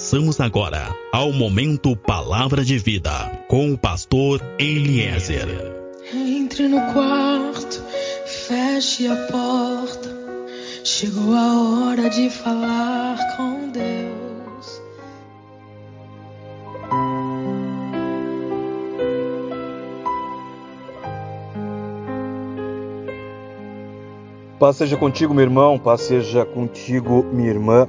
[0.00, 3.10] Passamos agora ao momento Palavra de Vida
[3.48, 5.46] com o pastor Eliezer.
[6.10, 7.84] Entre no quarto,
[8.24, 10.08] feche a porta.
[10.84, 14.82] Chegou a hora de falar com Deus.
[24.58, 27.86] Paz seja contigo, meu irmão, paz seja contigo, minha irmã,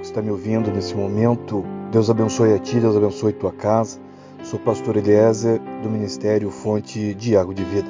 [0.00, 1.62] que está me ouvindo nesse momento.
[1.92, 4.00] Deus abençoe a ti, Deus abençoe tua casa.
[4.42, 7.88] Sou pastor Eliezer do Ministério Fonte de Água de Vida.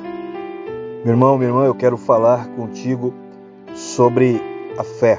[1.05, 3.15] Meu irmão, minha irmã, eu quero falar contigo
[3.75, 4.43] sobre
[4.77, 5.19] a fé.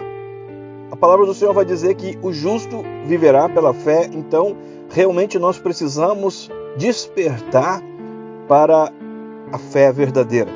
[0.91, 4.57] A palavra do Senhor vai dizer que o justo viverá pela fé, então
[4.89, 7.81] realmente nós precisamos despertar
[8.49, 8.91] para
[9.53, 10.51] a fé verdadeira.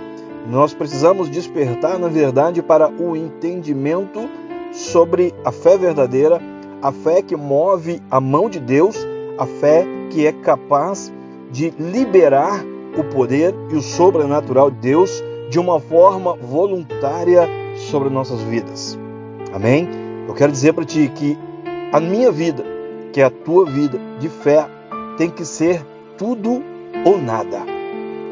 [0.49, 4.29] Nós precisamos despertar, na verdade, para o entendimento
[4.75, 6.41] sobre a fé verdadeira,
[6.81, 8.95] a fé que move a mão de Deus,
[9.37, 11.11] a fé que é capaz
[11.51, 12.63] de liberar
[12.97, 17.47] o poder e o sobrenatural de Deus de uma forma voluntária
[17.89, 18.97] sobre nossas vidas.
[19.53, 19.87] Amém?
[20.27, 21.37] Eu quero dizer para ti que
[21.91, 22.63] a minha vida,
[23.13, 24.67] que é a tua vida de fé,
[25.17, 25.85] tem que ser
[26.17, 26.61] tudo
[27.05, 27.59] ou nada.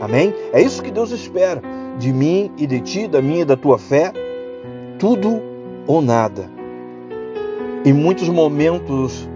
[0.01, 0.33] Amém?
[0.51, 1.61] É isso que Deus espera
[1.97, 4.11] de mim e de ti, da minha e da tua fé,
[4.99, 5.52] tudo
[5.87, 6.49] ou nada.
[7.85, 9.27] Em muitos momentos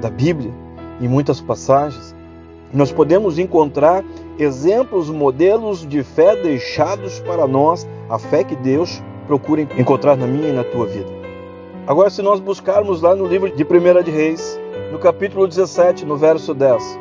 [0.00, 0.52] da Bíblia,
[1.00, 2.14] em muitas passagens,
[2.72, 4.04] nós podemos encontrar
[4.38, 10.48] exemplos, modelos de fé deixados para nós, a fé que Deus procura encontrar na minha
[10.48, 11.18] e na tua vida.
[11.86, 14.60] Agora, se nós buscarmos lá no livro de 1 de Reis,
[14.92, 16.98] no capítulo 17, no verso 10,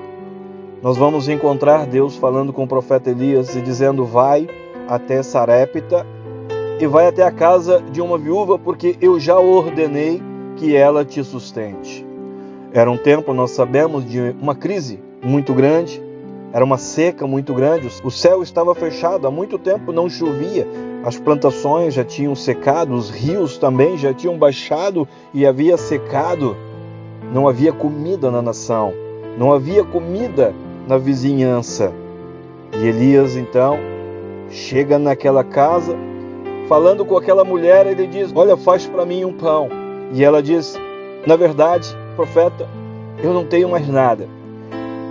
[0.82, 4.48] nós vamos encontrar Deus falando com o profeta Elias e dizendo: Vai
[4.88, 6.06] até Sarepta
[6.80, 10.22] e vai até a casa de uma viúva, porque eu já ordenei
[10.56, 12.06] que ela te sustente.
[12.72, 16.02] Era um tempo, nós sabemos, de uma crise muito grande,
[16.54, 20.68] era uma seca muito grande, o céu estava fechado, há muito tempo não chovia,
[21.04, 26.56] as plantações já tinham secado, os rios também já tinham baixado e havia secado.
[27.34, 28.94] Não havia comida na nação,
[29.38, 30.54] não havia comida
[30.88, 31.94] na vizinhança.
[32.80, 33.78] E Elias então
[34.50, 35.96] chega naquela casa,
[36.68, 39.70] falando com aquela mulher, ele diz: Olha, faz para mim um pão.
[40.14, 40.80] E ela diz:
[41.26, 42.68] Na verdade, profeta,
[43.24, 44.28] eu não tenho mais nada.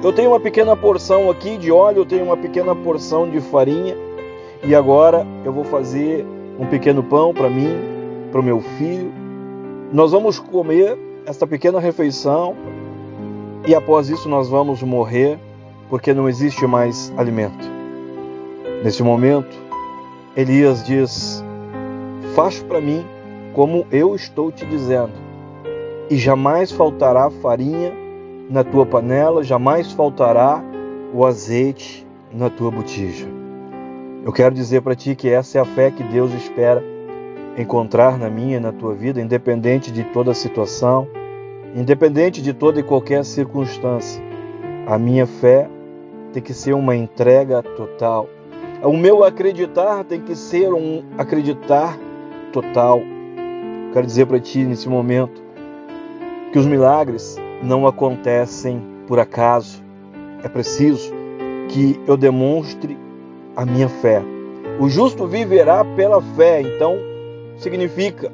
[0.03, 3.97] Eu tenho uma pequena porção aqui de óleo, eu tenho uma pequena porção de farinha,
[4.63, 6.25] e agora eu vou fazer
[6.59, 7.77] um pequeno pão para mim,
[8.31, 9.11] para o meu filho.
[9.93, 12.55] Nós vamos comer esta pequena refeição
[13.67, 15.39] e após isso nós vamos morrer,
[15.89, 17.69] porque não existe mais alimento.
[18.85, 19.57] Nesse momento,
[20.37, 21.45] Elias diz:
[22.37, 23.03] Faz para mim
[23.55, 25.15] como eu estou te dizendo,
[26.11, 27.91] e jamais faltará farinha
[28.51, 30.63] na tua panela, jamais faltará
[31.15, 33.27] o azeite na tua botija.
[34.23, 36.85] Eu quero dizer para ti que essa é a fé que Deus espera
[37.57, 41.09] encontrar na minha e na tua vida, independente de toda situação,
[41.75, 44.23] independente de toda e qualquer circunstância.
[44.87, 45.71] A minha fé
[46.35, 48.29] tem que ser uma entrega total
[48.83, 51.99] o meu acreditar tem que ser um acreditar
[52.61, 53.03] total.
[53.93, 55.43] Quero dizer para ti nesse momento
[56.53, 59.83] que os milagres não acontecem por acaso.
[60.43, 61.13] É preciso
[61.69, 62.97] que eu demonstre
[63.55, 64.23] a minha fé.
[64.81, 66.97] O justo viverá pela fé, então
[67.59, 68.33] significa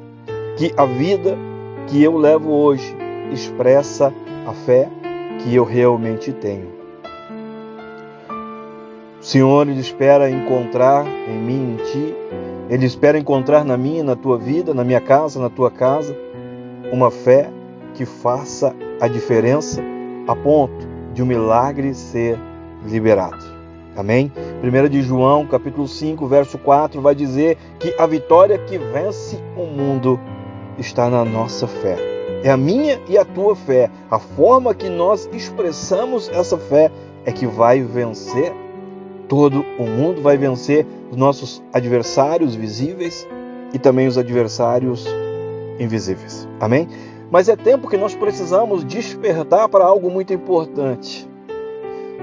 [0.57, 1.37] que a vida
[1.87, 2.95] que eu levo hoje
[3.31, 4.13] expressa
[4.45, 4.87] a fé
[5.39, 6.71] que eu realmente tenho.
[9.19, 12.15] O Senhor espera encontrar em mim, em ti,
[12.69, 16.15] ele espera encontrar na minha, na tua vida, na minha casa, na tua casa,
[16.91, 17.49] uma fé
[17.93, 19.81] que faça a diferença
[20.27, 22.39] a ponto de um milagre ser
[22.85, 23.53] liberado.
[23.95, 24.31] Amém?
[24.63, 29.65] 1 de João, capítulo 5, verso 4, vai dizer que a vitória que vence o
[29.65, 30.19] mundo
[30.77, 31.95] está na nossa fé.
[32.43, 33.89] É a minha e a tua fé.
[34.09, 36.91] A forma que nós expressamos essa fé
[37.25, 38.51] é que vai vencer
[39.33, 43.27] todo o mundo, vai vencer os nossos adversários visíveis
[43.73, 45.07] e também os adversários
[45.79, 46.47] invisíveis.
[46.59, 46.87] Amém?
[47.31, 51.27] Mas é tempo que nós precisamos despertar para algo muito importante.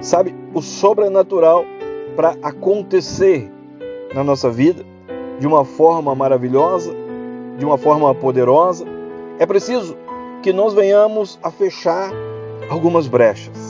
[0.01, 1.65] Sabe, o sobrenatural
[2.15, 3.51] para acontecer
[4.15, 4.87] na nossa vida
[5.41, 6.95] de uma forma maravilhosa,
[7.59, 8.85] de uma forma poderosa,
[9.41, 9.97] é preciso
[10.45, 12.13] que nós venhamos a fechar
[12.71, 13.70] algumas brechas.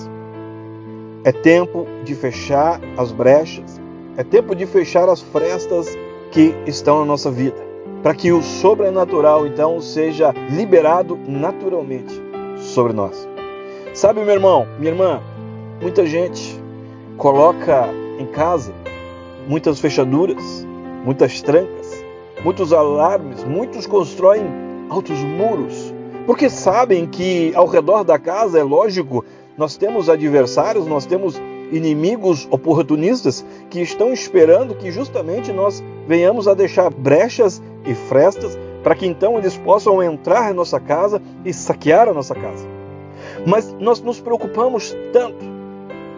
[1.23, 3.81] É tempo de fechar as brechas,
[4.17, 5.87] é tempo de fechar as frestas
[6.31, 7.63] que estão na nossa vida,
[8.03, 12.15] para que o sobrenatural então seja liberado naturalmente
[12.57, 13.29] sobre nós.
[13.93, 15.21] Sabe, meu irmão, minha irmã,
[15.83, 16.59] muita gente
[17.19, 17.89] coloca
[18.19, 18.73] em casa
[19.47, 20.67] muitas fechaduras,
[21.05, 22.05] muitas trancas,
[22.43, 24.47] muitos alarmes, muitos constroem
[24.89, 25.93] altos muros,
[26.25, 29.25] porque sabem que ao redor da casa, é lógico,
[29.57, 31.41] nós temos adversários, nós temos
[31.73, 38.95] inimigos oportunistas que estão esperando que justamente nós venhamos a deixar brechas e frestas para
[38.95, 42.67] que então eles possam entrar em nossa casa e saquear a nossa casa.
[43.47, 45.45] Mas nós nos preocupamos tanto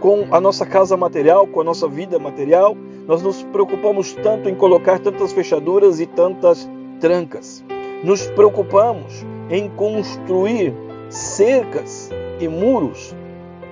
[0.01, 2.77] com a nossa casa material, com a nossa vida material,
[3.07, 6.69] nós nos preocupamos tanto em colocar tantas fechaduras e tantas
[7.01, 7.65] trancas.
[8.03, 10.75] Nos preocupamos em construir
[11.09, 13.15] cercas e muros,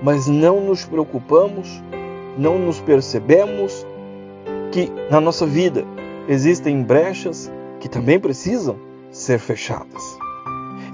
[0.02, 1.82] mas não nos preocupamos,
[2.38, 3.86] não nos percebemos
[4.72, 5.84] que na nossa vida
[6.28, 7.50] existem brechas
[7.80, 8.76] que também precisam
[9.10, 10.18] ser fechadas.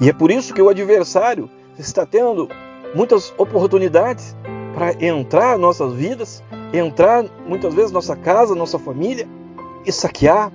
[0.00, 2.49] E é por isso que o adversário está tendo
[2.94, 4.37] muitas oportunidades
[4.75, 6.43] para entrar em nossas vidas,
[6.73, 9.26] entrar muitas vezes nossa casa, nossa família
[9.85, 10.53] e saquear,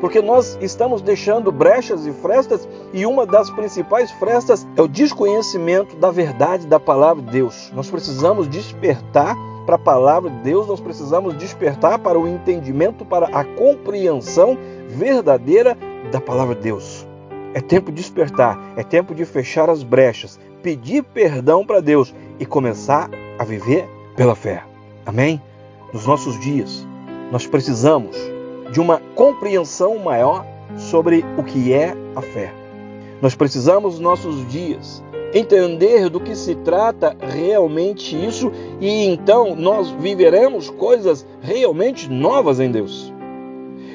[0.00, 5.96] porque nós estamos deixando brechas e frestas e uma das principais frestas é o desconhecimento
[5.96, 7.70] da verdade da palavra de Deus.
[7.74, 9.36] Nós precisamos despertar
[9.66, 14.58] para a palavra de Deus, nós precisamos despertar para o entendimento, para a compreensão
[14.88, 15.76] verdadeira
[16.10, 17.06] da palavra de Deus.
[17.52, 22.46] É tempo de despertar, é tempo de fechar as brechas, pedir perdão para Deus e
[22.46, 24.62] começar a viver pela fé.
[25.04, 25.40] Amém?
[25.92, 26.86] Nos nossos dias,
[27.30, 28.16] nós precisamos
[28.70, 30.44] de uma compreensão maior
[30.76, 32.52] sobre o que é a fé.
[33.20, 35.02] Nós precisamos, nos nossos dias,
[35.34, 38.50] entender do que se trata realmente isso
[38.80, 43.12] e então nós viveremos coisas realmente novas em Deus.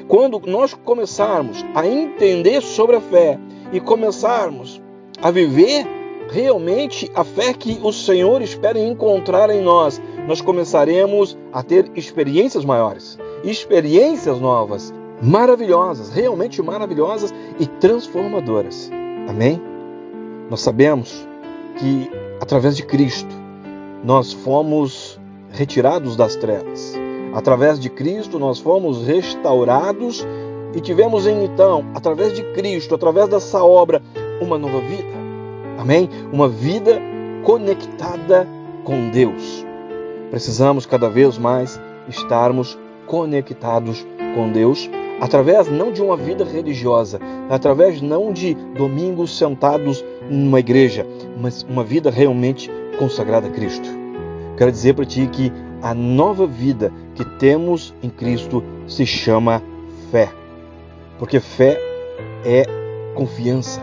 [0.08, 3.38] Quando nós começarmos a entender sobre a fé
[3.72, 4.80] e começarmos
[5.20, 5.84] a viver
[6.30, 12.64] realmente a fé que o Senhor espera encontrar em nós, nós começaremos a ter experiências
[12.64, 14.92] maiores, experiências novas,
[15.22, 18.90] maravilhosas, realmente maravilhosas e transformadoras.
[19.28, 19.60] Amém?
[20.50, 21.26] Nós sabemos
[21.78, 23.34] que através de Cristo
[24.04, 25.18] nós fomos
[25.50, 26.96] retirados das trevas
[27.36, 30.26] Através de Cristo nós fomos restaurados
[30.74, 34.00] e tivemos então, através de Cristo, através dessa obra,
[34.40, 35.06] uma nova vida.
[35.78, 36.08] Amém?
[36.32, 36.98] Uma vida
[37.44, 38.48] conectada
[38.84, 39.65] com Deus.
[40.36, 44.86] Precisamos cada vez mais estarmos conectados com Deus
[45.18, 47.18] através não de uma vida religiosa,
[47.48, 51.06] através não de domingos sentados numa igreja,
[51.40, 53.88] mas uma vida realmente consagrada a Cristo.
[54.58, 55.50] Quero dizer para ti que
[55.80, 59.62] a nova vida que temos em Cristo se chama
[60.10, 60.28] fé.
[61.18, 61.80] Porque fé
[62.44, 62.66] é
[63.14, 63.80] confiança.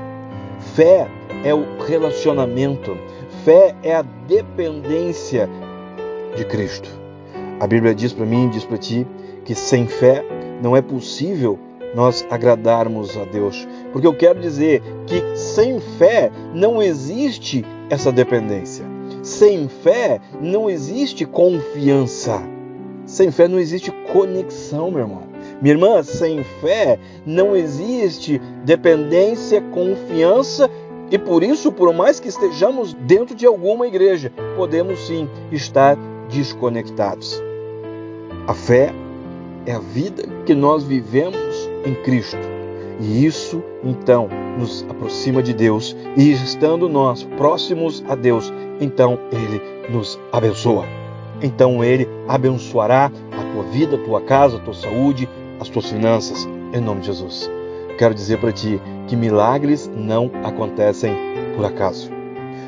[0.76, 1.08] Fé
[1.44, 2.96] é o relacionamento.
[3.44, 5.50] Fé é a dependência
[6.36, 6.90] de Cristo.
[7.60, 9.08] A Bíblia diz para mim, diz para ti,
[9.46, 10.24] que sem fé
[10.62, 11.60] não é possível
[11.96, 13.68] nós agradarmos a Deus.
[13.92, 18.86] Porque eu quero dizer que sem fé não existe essa dependência.
[19.22, 22.42] Sem fé não existe confiança.
[23.06, 25.24] Sem fé não existe conexão, meu irmão.
[25.62, 30.70] Minha irmã, sem fé não existe dependência, confiança
[31.14, 35.96] e por isso, por mais que estejamos dentro de alguma igreja, podemos sim estar
[36.34, 37.42] desconectados.
[38.48, 38.94] A fé
[39.66, 42.38] é a vida que nós vivemos em Cristo.
[43.00, 49.62] E isso então nos aproxima de Deus, e estando nós próximos a Deus, então Ele
[49.90, 50.86] nos abençoa.
[51.42, 55.28] Então Ele abençoará a tua vida, a tua casa, a tua saúde,
[55.60, 57.50] as tuas finanças, em nome de Jesus.
[57.98, 61.16] Quero dizer para ti que milagres não acontecem
[61.56, 62.12] por acaso.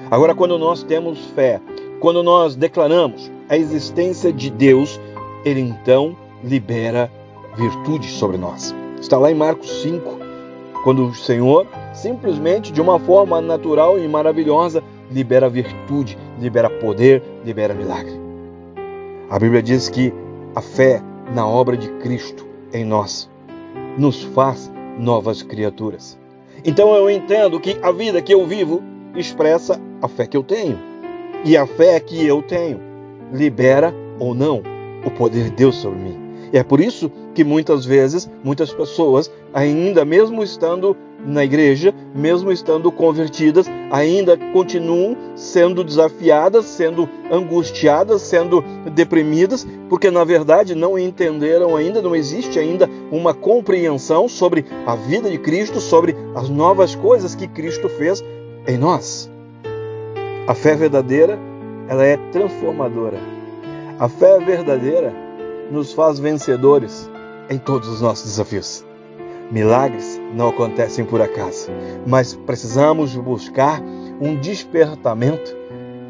[0.09, 1.59] Agora, quando nós temos fé,
[1.99, 4.99] quando nós declaramos a existência de Deus,
[5.43, 7.11] Ele então libera
[7.55, 8.75] virtude sobre nós.
[8.99, 10.19] Está lá em Marcos 5,
[10.83, 17.73] quando o Senhor, simplesmente de uma forma natural e maravilhosa, libera virtude, libera poder, libera
[17.73, 18.19] milagre.
[19.29, 20.13] A Bíblia diz que
[20.55, 21.01] a fé
[21.33, 23.29] na obra de Cristo em nós
[23.97, 26.17] nos faz novas criaturas.
[26.63, 28.83] Então eu entendo que a vida que eu vivo
[29.15, 30.94] expressa a fé que eu tenho.
[31.43, 32.79] E a fé que eu tenho
[33.31, 34.63] libera ou não
[35.05, 36.25] o poder de Deus sobre mim.
[36.51, 42.51] E é por isso que muitas vezes, muitas pessoas, ainda mesmo estando na igreja, mesmo
[42.51, 48.63] estando convertidas, ainda continuam sendo desafiadas, sendo angustiadas, sendo
[48.93, 55.29] deprimidas, porque na verdade não entenderam ainda, não existe ainda uma compreensão sobre a vida
[55.29, 58.23] de Cristo, sobre as novas coisas que Cristo fez
[58.67, 59.34] em nós.
[60.47, 61.39] A fé verdadeira,
[61.87, 63.17] ela é transformadora.
[63.97, 65.11] A fé verdadeira
[65.71, 67.09] nos faz vencedores
[67.49, 68.85] em todos os nossos desafios.
[69.49, 71.71] Milagres não acontecem por acaso,
[72.05, 73.81] mas precisamos buscar
[74.21, 75.55] um despertamento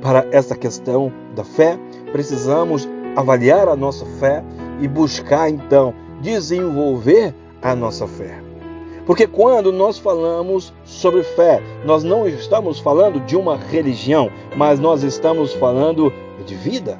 [0.02, 1.80] para essa questão da fé.
[2.12, 4.44] Precisamos avaliar a nossa fé
[4.82, 8.45] e buscar então desenvolver a nossa fé.
[9.06, 15.04] Porque quando nós falamos sobre fé, nós não estamos falando de uma religião, mas nós
[15.04, 16.12] estamos falando
[16.46, 17.00] de vida.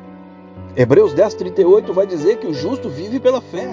[0.76, 3.70] Hebreus 10, 38 vai dizer que o justo vive pela fé.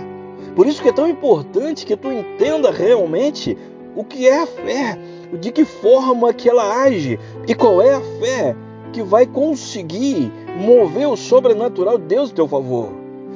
[0.57, 3.57] Por isso que é tão importante que tu entenda realmente
[3.95, 4.99] o que é a fé,
[5.39, 8.57] de que forma que ela age e qual é a fé
[8.93, 12.91] que vai conseguir mover o sobrenatural de Deus em teu favor.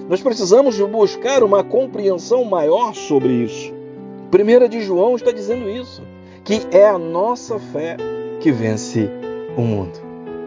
[0.09, 3.76] Nós precisamos buscar uma compreensão maior sobre isso.
[4.37, 6.03] Primeira de João está dizendo isso,
[6.45, 7.97] que é a nossa fé
[8.39, 9.09] que vence
[9.57, 9.99] o mundo.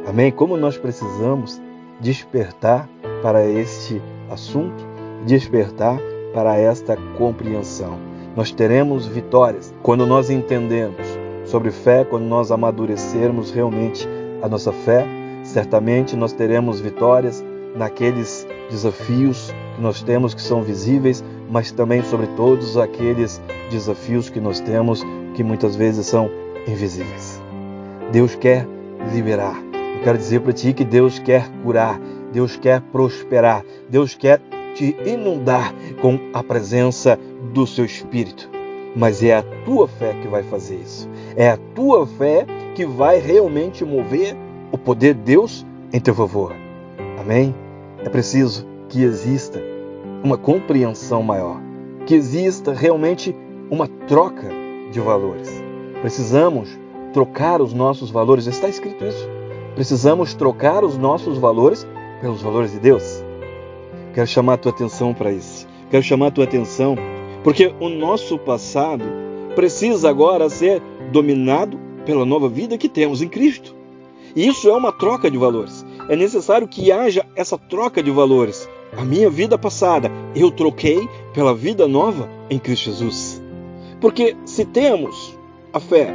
[0.06, 0.32] Amém?
[0.32, 1.60] Como nós precisamos
[2.00, 2.88] despertar
[3.24, 4.86] para este assunto,
[5.26, 6.00] despertar
[6.36, 7.98] para esta compreensão.
[8.36, 11.08] Nós teremos vitórias quando nós entendemos
[11.44, 14.08] sobre fé, quando nós amadurecermos realmente
[14.44, 15.04] a nossa fé,
[15.44, 17.44] certamente nós teremos vitórias
[17.76, 24.40] naqueles desafios que nós temos que são visíveis, mas também sobre todos aqueles desafios que
[24.40, 25.04] nós temos
[25.34, 26.30] que muitas vezes são
[26.68, 27.42] invisíveis.
[28.12, 28.68] Deus quer
[29.14, 29.62] liberar.
[29.98, 32.00] Eu quero dizer para ti que Deus quer curar,
[32.32, 34.40] Deus quer prosperar, Deus quer
[34.76, 37.20] te inundar com a presença
[37.54, 38.50] do seu Espírito.
[38.96, 41.10] Mas é a tua fé que vai fazer isso.
[41.36, 44.36] É a tua fé que vai realmente mover
[44.72, 46.56] o poder de Deus em teu favor.
[47.20, 47.54] Amém?
[48.04, 49.62] É preciso que exista
[50.24, 51.62] uma compreensão maior,
[52.06, 53.36] que exista realmente
[53.70, 54.50] uma troca
[54.92, 55.64] de valores.
[56.02, 56.70] Precisamos
[57.14, 59.28] trocar os nossos valores, está escrito isso.
[59.76, 61.88] Precisamos trocar os nossos valores
[62.22, 63.24] pelos valores de Deus.
[64.14, 65.68] Quero chamar a tua atenção para isso.
[65.90, 66.96] Quero chamar a tua atenção
[67.44, 69.04] porque o nosso passado
[69.56, 73.76] precisa agora ser dominado pela nova vida que temos em Cristo.
[74.36, 75.86] E isso é uma troca de valores.
[76.08, 78.70] É necessário que haja essa troca de valores.
[78.98, 83.42] A minha vida passada eu troquei pela vida nova em Cristo Jesus.
[84.02, 85.38] Porque se temos
[85.72, 86.14] a fé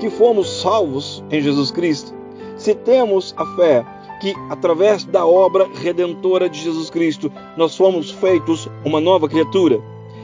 [0.00, 2.12] que fomos salvos em Jesus Cristo,
[2.56, 3.84] se temos a fé
[4.20, 9.80] que através da obra redentora de Jesus Cristo nós fomos feitos uma nova criatura,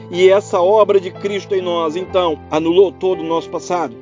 [0.09, 3.95] e essa obra de Cristo em nós então anulou todo o nosso passado.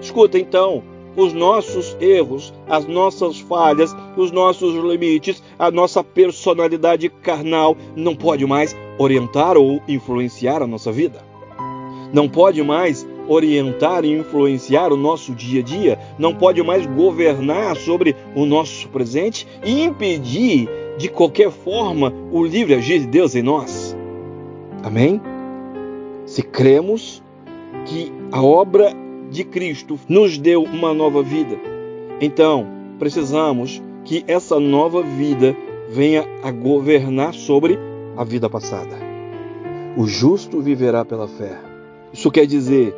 [0.00, 0.82] Escuta então,
[1.16, 8.46] os nossos erros, as nossas falhas, os nossos limites, a nossa personalidade carnal não pode
[8.46, 11.20] mais orientar ou influenciar a nossa vida.
[12.12, 17.76] Não pode mais orientar e influenciar o nosso dia a dia, não pode mais governar
[17.76, 23.42] sobre o nosso presente e impedir de qualquer forma o livre agir de Deus em
[23.42, 23.96] nós.
[24.82, 25.20] Amém?
[26.26, 27.22] Se cremos
[27.86, 28.92] que a obra
[29.32, 31.58] de Cristo nos deu uma nova vida.
[32.20, 32.66] Então,
[32.98, 35.56] precisamos que essa nova vida
[35.88, 37.78] venha a governar sobre
[38.16, 38.94] a vida passada.
[39.96, 41.58] O justo viverá pela fé.
[42.12, 42.94] Isso quer dizer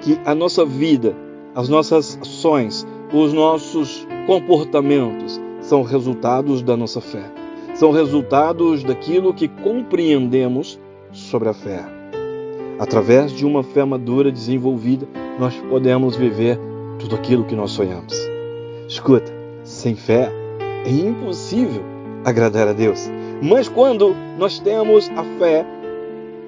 [0.00, 1.16] que a nossa vida,
[1.54, 7.24] as nossas ações, os nossos comportamentos são resultados da nossa fé.
[7.74, 10.78] São resultados daquilo que compreendemos
[11.12, 11.84] sobre a fé.
[12.78, 15.06] Através de uma fé madura desenvolvida,
[15.38, 16.58] nós podemos viver
[16.98, 18.14] tudo aquilo que nós sonhamos.
[18.86, 19.32] Escuta,
[19.64, 20.30] sem fé
[20.86, 21.82] é impossível
[22.24, 23.10] agradar a Deus.
[23.42, 25.66] Mas quando nós temos a fé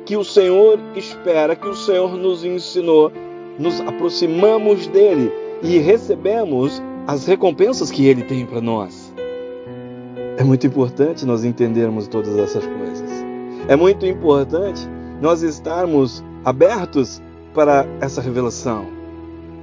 [0.07, 3.13] que o Senhor espera, que o Senhor nos ensinou,
[3.59, 5.33] nos aproximamos dele
[5.63, 9.13] e recebemos as recompensas que ele tem para nós.
[10.37, 13.11] É muito importante nós entendermos todas essas coisas.
[13.69, 14.89] É muito importante
[15.21, 17.23] nós estarmos abertos
[17.55, 18.87] para essa revelação.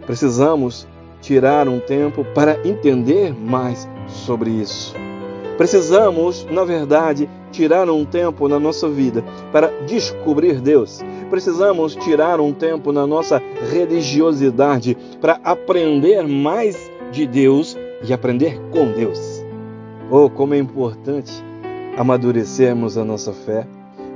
[0.05, 0.87] Precisamos
[1.21, 4.95] tirar um tempo para entender mais sobre isso.
[5.57, 11.01] Precisamos, na verdade, tirar um tempo na nossa vida para descobrir Deus.
[11.29, 17.75] Precisamos tirar um tempo na nossa religiosidade para aprender mais de Deus
[18.07, 19.43] e aprender com Deus.
[20.11, 21.33] Oh, como é importante
[21.97, 23.67] amadurecermos a nossa fé.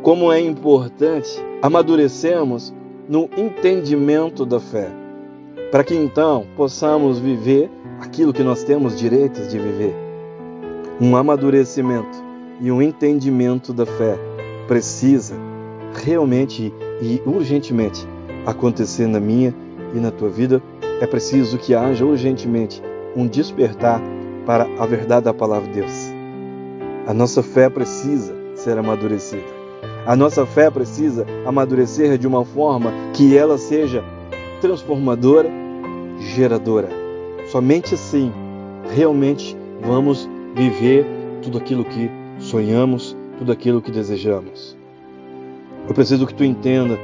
[0.02, 2.74] Como é importante amadurecermos
[3.08, 4.90] no entendimento da fé,
[5.72, 9.94] para que então possamos viver aquilo que nós temos direitos de viver.
[11.00, 12.18] Um amadurecimento
[12.60, 14.18] e um entendimento da fé
[14.68, 15.36] precisa
[15.94, 18.08] realmente e urgentemente
[18.48, 19.54] acontecer na minha
[19.94, 20.64] e na tua vida.
[21.00, 22.82] É preciso que haja urgentemente
[23.16, 24.02] um despertar
[24.48, 26.12] para a verdade da palavra de Deus.
[27.06, 29.61] A nossa fé precisa ser amadurecida.
[30.06, 34.04] A nossa fé precisa amadurecer de uma forma que ela seja
[34.60, 35.50] transformadora,
[36.20, 36.90] geradora.
[37.52, 38.32] Somente assim,
[38.96, 41.06] realmente vamos viver
[41.42, 44.78] tudo aquilo que sonhamos, tudo aquilo que desejamos.
[45.88, 46.98] Eu preciso que tu entenda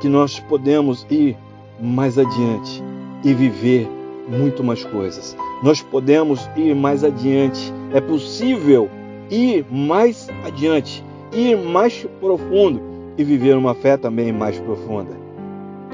[0.00, 1.36] que nós podemos ir
[1.80, 2.82] mais adiante
[3.24, 3.88] e viver
[4.28, 5.36] muito mais coisas.
[5.62, 7.72] Nós podemos ir mais adiante.
[7.92, 8.88] É possível
[9.30, 12.80] ir mais adiante, ir mais profundo
[13.16, 15.16] e viver uma fé também mais profunda.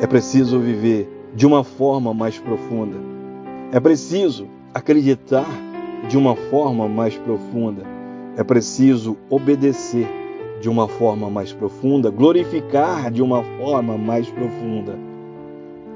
[0.00, 2.96] É preciso viver de uma forma mais profunda.
[3.72, 5.48] É preciso acreditar
[6.08, 7.82] de uma forma mais profunda.
[8.36, 10.06] É preciso obedecer
[10.60, 14.98] de uma forma mais profunda, glorificar de uma forma mais profunda.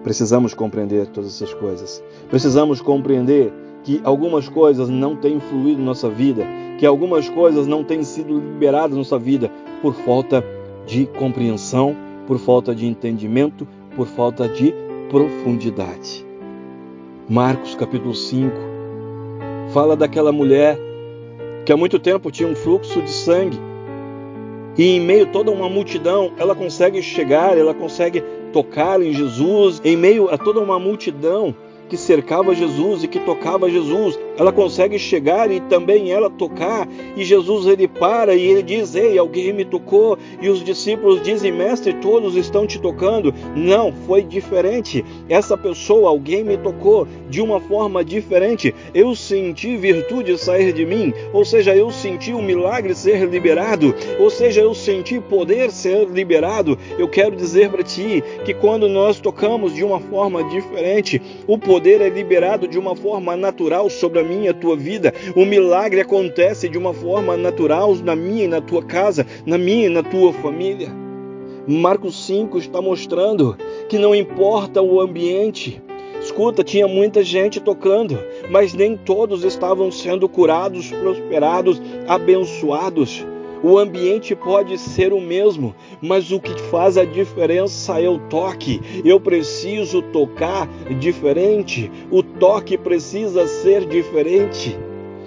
[0.03, 2.03] Precisamos compreender todas essas coisas.
[2.31, 3.53] Precisamos compreender
[3.89, 8.39] que algumas coisas não têm fluído na nossa vida, que algumas coisas não têm sido
[8.39, 10.45] liberadas na nossa vida por falta
[10.87, 13.67] de compreensão, por falta de entendimento,
[13.97, 14.75] por falta de
[15.09, 16.23] profundidade.
[17.31, 18.55] Marcos capítulo 5
[19.73, 20.79] fala daquela mulher
[21.65, 23.59] que há muito tempo tinha um fluxo de sangue
[24.77, 29.81] e em meio a toda uma multidão ela consegue chegar, ela consegue tocar em Jesus,
[29.83, 31.55] em meio a toda uma multidão
[31.89, 34.19] que cercava Jesus e que tocava Jesus.
[34.39, 39.19] Ela consegue chegar e também ela tocar, e Jesus ele para e ele diz: Ei,
[39.19, 40.17] alguém me tocou.
[40.41, 43.35] E os discípulos dizem: Mestre, todos estão te tocando.
[43.57, 45.05] Não, foi diferente.
[45.29, 48.73] Essa pessoa, alguém me tocou de uma forma diferente.
[48.95, 53.95] Eu senti virtude sair de mim, ou seja, eu senti o um milagre ser liberado,
[54.19, 56.79] ou seja, eu senti poder ser liberado.
[56.97, 62.01] Eu quero dizer para ti que quando nós tocamos de uma forma diferente, o poder
[62.01, 65.13] é liberado de uma forma natural sobre a minha a tua vida.
[65.35, 69.87] O milagre acontece de uma forma natural na minha e na tua casa, na minha
[69.87, 70.89] e na tua família.
[71.67, 73.57] Marcos 5 está mostrando
[73.89, 75.83] que não importa o ambiente.
[76.21, 78.19] Escuta, tinha muita gente tocando,
[78.51, 83.25] mas nem todos estavam sendo curados, prosperados, abençoados.
[83.63, 88.81] O ambiente pode ser o mesmo, mas o que faz a diferença é o toque.
[89.05, 90.69] Eu preciso tocar
[91.01, 91.91] diferente.
[92.11, 94.79] O toque precisa ser diferente.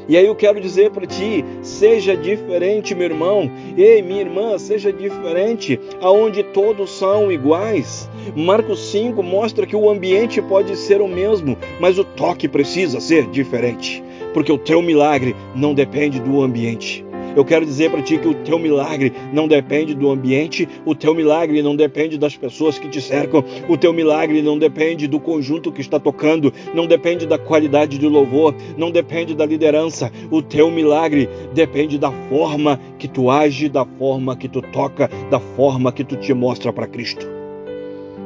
[0.08, 3.52] E aí eu quero dizer para ti, seja diferente, meu irmão.
[3.78, 8.10] Ei, minha irmã, seja diferente, aonde todos são iguais.
[8.36, 13.28] Marcos 5 mostra que o ambiente pode ser o mesmo, mas o toque precisa ser
[13.28, 17.11] diferente, porque o teu milagre não depende do ambiente.
[17.36, 21.16] Eu quero dizer para ti que o teu milagre não depende do ambiente, o teu
[21.16, 25.72] milagre não depende das pessoas que te cercam, o teu milagre não depende do conjunto
[25.72, 30.12] que está tocando, não depende da qualidade do louvor, não depende da liderança.
[30.30, 35.40] O teu milagre depende da forma que tu age, da forma que tu toca, da
[35.40, 37.26] forma que tu te mostra para Cristo.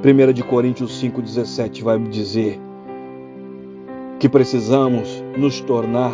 [0.03, 2.59] 1 de Coríntios 5:17 vai me dizer
[4.19, 6.13] que precisamos nos tornar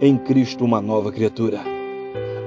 [0.00, 1.81] em Cristo uma nova criatura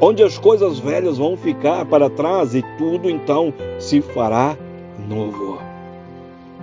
[0.01, 4.57] onde as coisas velhas vão ficar para trás e tudo então se fará
[5.07, 5.59] novo.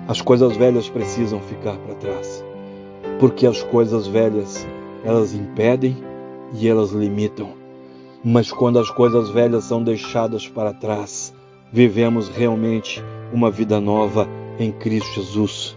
[0.07, 2.45] As coisas velhas precisam ficar para trás,
[3.19, 4.67] porque as coisas velhas
[5.05, 5.97] elas impedem
[6.55, 7.51] e elas limitam.
[8.25, 11.35] Mas quando as coisas velhas são deixadas para trás,
[11.73, 15.77] vivemos realmente uma vida nova em Cristo Jesus.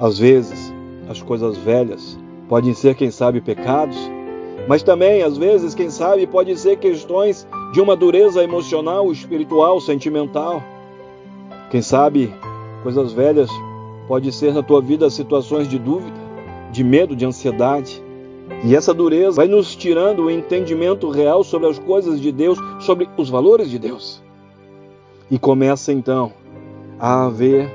[0.00, 0.72] Às vezes,
[1.08, 3.98] as coisas velhas podem ser, quem sabe, pecados,
[4.68, 10.62] mas também, às vezes, quem sabe, pode ser questões de uma dureza emocional, espiritual, sentimental.
[11.70, 12.34] Quem sabe,
[12.82, 13.48] coisas velhas
[14.06, 16.18] pode ser na tua vida situações de dúvida,
[16.70, 18.02] de medo, de ansiedade.
[18.62, 23.08] E essa dureza vai nos tirando o entendimento real sobre as coisas de Deus, sobre
[23.16, 24.22] os valores de Deus.
[25.30, 26.30] E começa então
[27.00, 27.70] a haver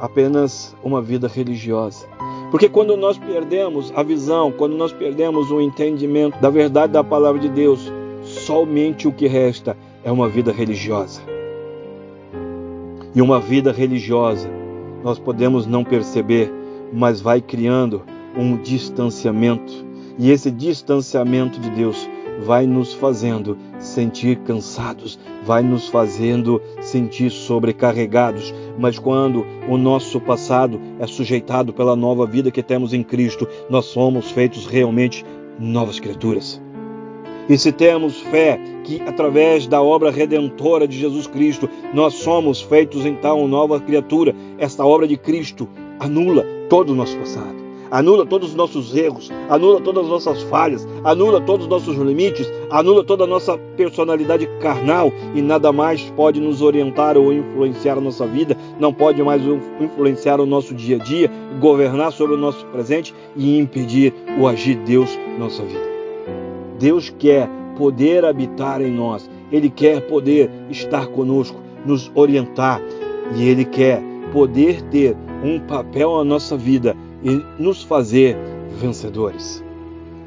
[0.00, 2.04] apenas uma vida religiosa.
[2.52, 7.40] Porque quando nós perdemos a visão, quando nós perdemos o entendimento da verdade da palavra
[7.40, 7.90] de Deus,
[8.22, 11.22] somente o que resta é uma vida religiosa.
[13.14, 14.50] E uma vida religiosa,
[15.02, 16.52] nós podemos não perceber,
[16.92, 18.02] mas vai criando
[18.36, 19.72] um distanciamento.
[20.18, 22.06] E esse distanciamento de Deus
[22.44, 28.54] vai nos fazendo sentir cansados, vai nos fazendo sentir sobrecarregados.
[28.78, 33.86] Mas quando o nosso passado é sujeitado pela nova vida que temos em Cristo, nós
[33.86, 35.24] somos feitos realmente
[35.58, 36.60] novas criaturas.
[37.48, 43.04] E se temos fé que através da obra redentora de Jesus Cristo nós somos feitos
[43.04, 47.61] então nova criatura, esta obra de Cristo anula todo o nosso passado
[47.92, 52.50] anula todos os nossos erros, anula todas as nossas falhas, anula todos os nossos limites,
[52.70, 58.00] anula toda a nossa personalidade carnal e nada mais pode nos orientar ou influenciar a
[58.00, 59.42] nossa vida, não pode mais
[59.78, 64.76] influenciar o nosso dia a dia, governar sobre o nosso presente e impedir o agir
[64.76, 65.92] de Deus na nossa vida.
[66.78, 72.80] Deus quer poder habitar em nós, Ele quer poder estar conosco, nos orientar
[73.36, 74.02] e Ele quer
[74.32, 78.36] poder ter um papel na nossa vida e nos fazer
[78.78, 79.62] vencedores.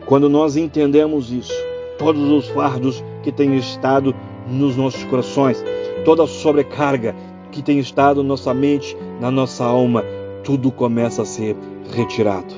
[0.05, 1.53] Quando nós entendemos isso,
[1.97, 4.15] todos os fardos que têm estado
[4.47, 5.63] nos nossos corações,
[6.03, 7.15] toda a sobrecarga
[7.51, 10.03] que tem estado na nossa mente, na nossa alma,
[10.43, 11.55] tudo começa a ser
[11.91, 12.53] retirado.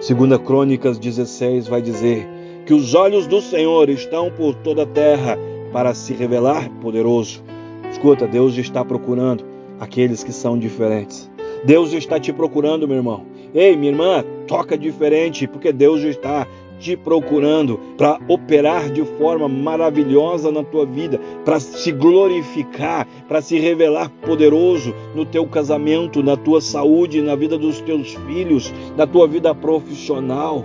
[0.00, 2.28] Segunda Crônicas 16 vai dizer
[2.66, 5.38] que os olhos do Senhor estão por toda a terra
[5.72, 7.42] para se revelar poderoso.
[7.90, 9.44] Escuta, Deus está procurando
[9.78, 11.30] aqueles que são diferentes.
[11.66, 13.24] Deus está te procurando, meu irmão.
[13.52, 16.46] Ei, minha irmã, toca diferente, porque Deus está
[16.78, 23.58] te procurando para operar de forma maravilhosa na tua vida, para se glorificar, para se
[23.58, 29.26] revelar poderoso no teu casamento, na tua saúde, na vida dos teus filhos, na tua
[29.26, 30.64] vida profissional,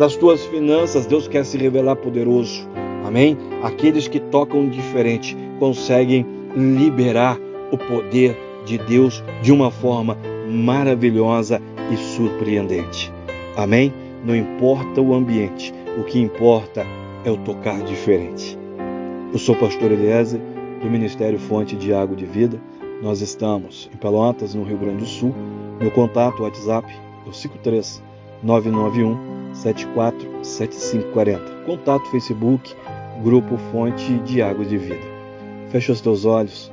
[0.00, 1.06] nas tuas finanças.
[1.06, 2.66] Deus quer se revelar poderoso.
[3.04, 3.36] Amém?
[3.62, 7.38] Aqueles que tocam diferente conseguem liberar
[7.70, 10.18] o poder de Deus de uma forma
[10.50, 13.12] maravilhosa e surpreendente.
[13.56, 13.92] Amém?
[14.24, 16.84] Não importa o ambiente, o que importa
[17.24, 18.58] é o tocar diferente.
[19.32, 20.40] Eu sou o pastor Eliezer,
[20.82, 22.60] do Ministério Fonte de Água de Vida.
[23.02, 25.34] Nós estamos em Pelotas, no Rio Grande do Sul.
[25.80, 26.92] Meu contato WhatsApp
[27.24, 28.02] é o 53
[28.42, 31.64] 991 74 7540.
[31.64, 32.74] Contato Facebook,
[33.22, 35.16] Grupo Fonte de Água de Vida.
[35.70, 36.72] Fecha os teus olhos